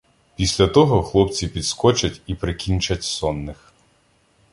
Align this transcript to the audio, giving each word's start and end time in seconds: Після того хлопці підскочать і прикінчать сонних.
Після 0.35 0.67
того 0.67 1.03
хлопці 1.03 1.47
підскочать 1.47 2.21
і 2.27 2.35
прикінчать 2.35 3.03
сонних. 3.03 3.73